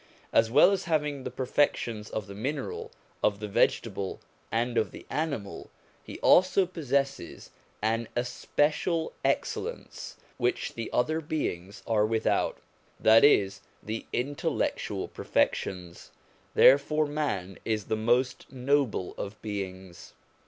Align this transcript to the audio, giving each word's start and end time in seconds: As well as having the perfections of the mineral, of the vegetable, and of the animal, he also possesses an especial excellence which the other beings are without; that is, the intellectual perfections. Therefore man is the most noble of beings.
As 0.33 0.49
well 0.49 0.71
as 0.71 0.85
having 0.85 1.25
the 1.25 1.29
perfections 1.29 2.09
of 2.09 2.25
the 2.25 2.33
mineral, 2.33 2.91
of 3.23 3.39
the 3.39 3.47
vegetable, 3.47 4.19
and 4.51 4.75
of 4.75 4.89
the 4.89 5.05
animal, 5.11 5.69
he 6.03 6.17
also 6.21 6.65
possesses 6.65 7.51
an 7.83 8.07
especial 8.15 9.13
excellence 9.23 10.15
which 10.37 10.73
the 10.73 10.89
other 10.91 11.21
beings 11.21 11.83
are 11.85 12.07
without; 12.07 12.57
that 12.99 13.23
is, 13.23 13.61
the 13.83 14.07
intellectual 14.11 15.07
perfections. 15.07 16.09
Therefore 16.55 17.05
man 17.05 17.59
is 17.63 17.85
the 17.85 17.95
most 17.95 18.51
noble 18.51 19.13
of 19.19 19.39
beings. 19.43 20.13